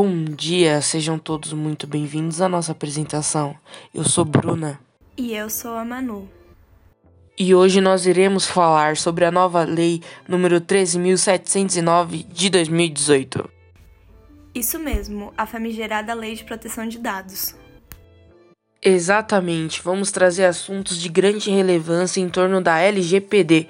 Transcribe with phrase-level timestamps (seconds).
[0.00, 3.56] Bom dia, sejam todos muito bem-vindos à nossa apresentação.
[3.92, 4.78] Eu sou Bruna.
[5.16, 6.30] E eu sou a Manu.
[7.36, 13.50] E hoje nós iremos falar sobre a nova lei número 13.709 de 2018.
[14.54, 17.56] Isso mesmo, a famigerada Lei de Proteção de Dados.
[18.80, 23.66] Exatamente, vamos trazer assuntos de grande relevância em torno da LGPD.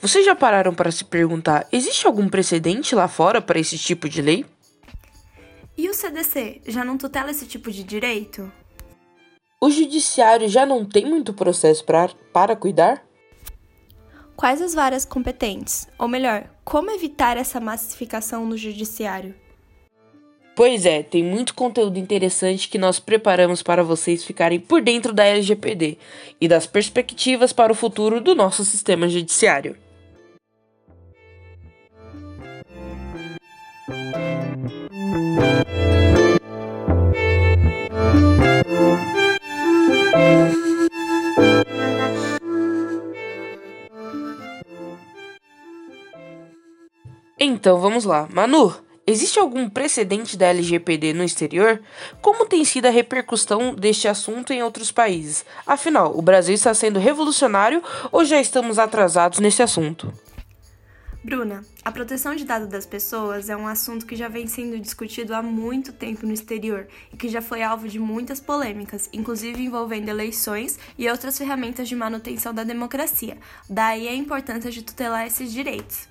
[0.00, 4.22] Vocês já pararam para se perguntar: existe algum precedente lá fora para esse tipo de
[4.22, 4.46] lei?
[5.76, 8.50] E o CDC já não tutela esse tipo de direito?
[9.60, 13.02] O judiciário já não tem muito processo pra, para cuidar?
[14.36, 15.88] Quais as várias competentes?
[15.98, 19.34] Ou melhor, como evitar essa massificação no judiciário?
[20.54, 25.24] Pois é, tem muito conteúdo interessante que nós preparamos para vocês ficarem por dentro da
[25.24, 25.96] LGPD
[26.40, 29.76] e das perspectivas para o futuro do nosso sistema judiciário.
[47.44, 48.28] Então vamos lá.
[48.32, 48.72] Manu,
[49.04, 51.82] existe algum precedente da LGPD no exterior?
[52.20, 55.44] Como tem sido a repercussão deste assunto em outros países?
[55.66, 57.82] Afinal, o Brasil está sendo revolucionário
[58.12, 60.12] ou já estamos atrasados nesse assunto?
[61.24, 65.34] Bruna, a proteção de dados das pessoas é um assunto que já vem sendo discutido
[65.34, 70.08] há muito tempo no exterior e que já foi alvo de muitas polêmicas, inclusive envolvendo
[70.08, 73.36] eleições e outras ferramentas de manutenção da democracia.
[73.68, 76.08] Daí a importância de tutelar esses direitos.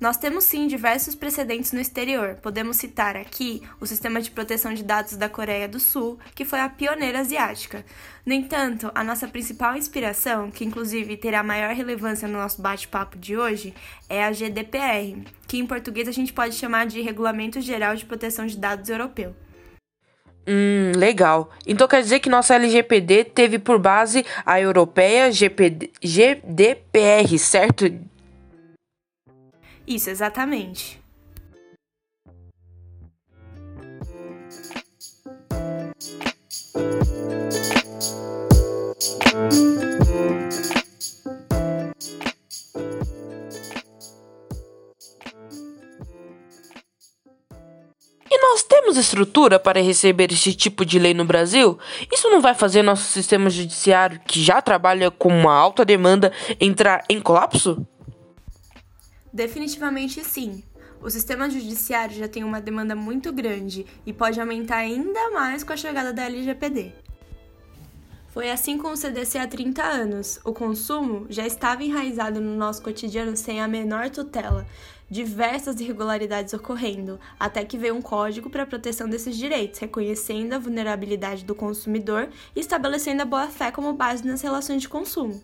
[0.00, 2.36] Nós temos sim diversos precedentes no exterior.
[2.36, 6.58] Podemos citar aqui o Sistema de Proteção de Dados da Coreia do Sul, que foi
[6.58, 7.84] a pioneira asiática.
[8.24, 13.36] No entanto, a nossa principal inspiração, que inclusive terá maior relevância no nosso bate-papo de
[13.36, 13.74] hoje,
[14.08, 18.46] é a GDPR, que em português a gente pode chamar de Regulamento Geral de Proteção
[18.46, 19.36] de Dados Europeu.
[20.48, 21.50] Hum, legal.
[21.66, 27.84] Então quer dizer que nossa LGPD teve por base a europeia GPD, GDPR, certo?
[29.90, 31.02] Isso, exatamente.
[48.30, 51.76] E nós temos estrutura para receber esse tipo de lei no Brasil?
[52.12, 57.04] Isso não vai fazer nosso sistema judiciário, que já trabalha com uma alta demanda, entrar
[57.10, 57.84] em colapso?
[59.32, 60.62] Definitivamente sim.
[61.02, 65.72] O sistema judiciário já tem uma demanda muito grande e pode aumentar ainda mais com
[65.72, 66.92] a chegada da LGPD.
[68.28, 70.38] Foi assim com o CDC há 30 anos.
[70.44, 74.66] O consumo já estava enraizado no nosso cotidiano sem a menor tutela,
[75.10, 80.58] diversas irregularidades ocorrendo, até que veio um código para a proteção desses direitos, reconhecendo a
[80.60, 85.42] vulnerabilidade do consumidor e estabelecendo a boa-fé como base nas relações de consumo.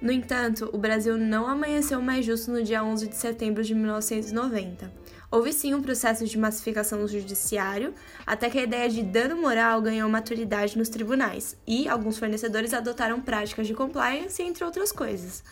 [0.00, 4.92] No entanto, o Brasil não amanheceu mais justo no dia 11 de setembro de 1990.
[5.30, 7.92] Houve sim um processo de massificação no judiciário,
[8.26, 13.20] até que a ideia de dano moral ganhou maturidade nos tribunais, e alguns fornecedores adotaram
[13.20, 15.42] práticas de compliance, entre outras coisas.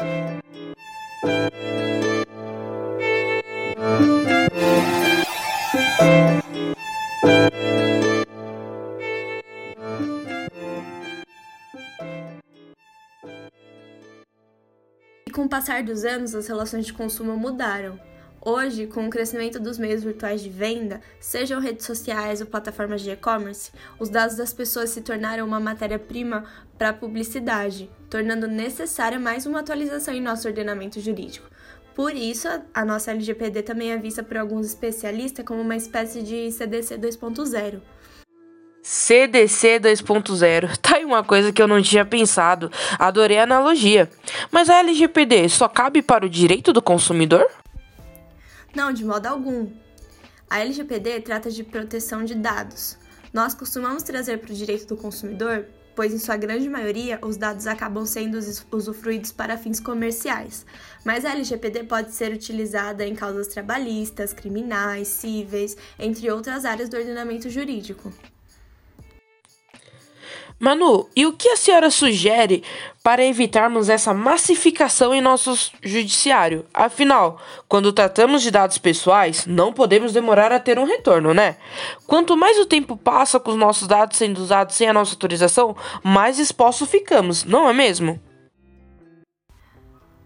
[0.00, 0.04] E
[15.32, 17.98] com o passar dos anos, as relações de consumo mudaram.
[18.40, 23.10] Hoje, com o crescimento dos meios virtuais de venda, sejam redes sociais ou plataformas de
[23.10, 26.44] e-commerce, os dados das pessoas se tornaram uma matéria-prima
[26.78, 31.48] para a publicidade, tornando necessária mais uma atualização em nosso ordenamento jurídico.
[31.94, 36.50] Por isso, a nossa LGPD também é vista por alguns especialistas como uma espécie de
[36.52, 37.80] CDC 2.0.
[38.80, 40.76] CDC 2.0.
[40.76, 42.70] Tá aí uma coisa que eu não tinha pensado.
[42.98, 44.08] Adorei a analogia.
[44.52, 47.44] Mas a LGPD só cabe para o direito do consumidor?
[48.74, 49.70] Não, de modo algum.
[50.48, 52.96] A LGPD trata de proteção de dados.
[53.32, 55.66] Nós costumamos trazer para o direito do consumidor
[55.98, 58.38] pois em sua grande maioria os dados acabam sendo
[58.70, 60.64] usufruídos para fins comerciais.
[61.04, 66.96] Mas a LGPD pode ser utilizada em causas trabalhistas, criminais, cíveis, entre outras áreas do
[66.96, 68.12] ordenamento jurídico.
[70.60, 72.64] Manu, e o que a senhora sugere
[73.00, 76.66] para evitarmos essa massificação em nosso judiciário?
[76.74, 81.56] Afinal, quando tratamos de dados pessoais, não podemos demorar a ter um retorno, né?
[82.08, 85.76] Quanto mais o tempo passa com os nossos dados sendo usados sem a nossa autorização,
[86.02, 88.20] mais expostos ficamos, não é mesmo?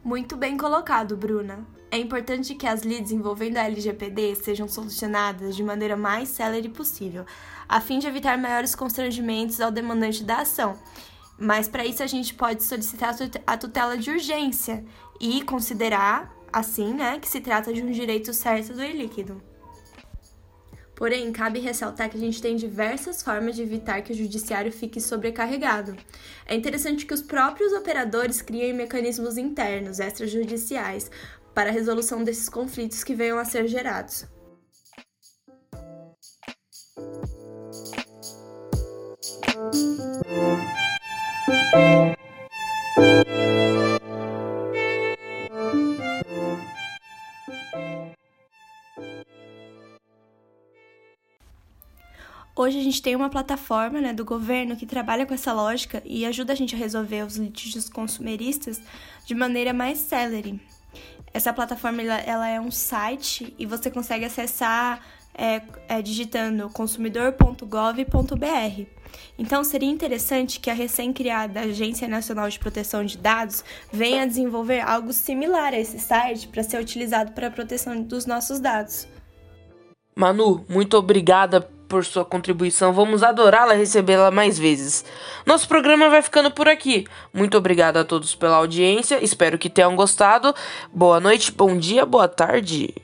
[0.04, 1.64] Muito bem colocado, Bruna.
[1.88, 7.24] É importante que as leads envolvendo a LGPD sejam solucionadas de maneira mais célere possível,
[7.68, 10.76] a fim de evitar maiores constrangimentos ao demandante da ação.
[11.38, 13.14] Mas para isso a gente pode solicitar
[13.46, 14.84] a tutela de urgência
[15.20, 19.40] e considerar, assim, né, que se trata de um direito certo do ilíquido.
[21.02, 25.00] Porém, cabe ressaltar que a gente tem diversas formas de evitar que o judiciário fique
[25.00, 25.96] sobrecarregado.
[26.46, 31.10] É interessante que os próprios operadores criem mecanismos internos, extrajudiciais,
[31.52, 34.28] para a resolução desses conflitos que venham a ser gerados.
[52.62, 56.24] Hoje a gente tem uma plataforma né, do governo que trabalha com essa lógica e
[56.24, 58.80] ajuda a gente a resolver os litígios consumeristas
[59.26, 60.60] de maneira mais célere.
[61.34, 65.04] Essa plataforma ela, é um site e você consegue acessar
[65.34, 68.86] é, é, digitando consumidor.gov.br.
[69.36, 74.82] Então, seria interessante que a recém-criada Agência Nacional de Proteção de Dados venha a desenvolver
[74.82, 79.08] algo similar a esse site para ser utilizado para a proteção dos nossos dados.
[80.14, 82.90] Manu, muito obrigada por sua contribuição.
[82.90, 85.04] Vamos adorá-la recebê-la mais vezes.
[85.44, 87.06] Nosso programa vai ficando por aqui.
[87.34, 89.22] Muito obrigado a todos pela audiência.
[89.22, 90.54] Espero que tenham gostado.
[90.90, 92.94] Boa noite, bom dia, boa tarde.